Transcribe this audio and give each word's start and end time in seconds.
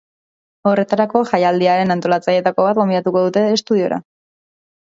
Horretarako, 0.69 1.21
jaialdiaren 1.33 1.95
antolatzaileetako 1.97 2.65
bat 2.69 2.81
gonbidatuko 2.83 3.25
dute 3.27 3.45
estudiora. 3.59 4.01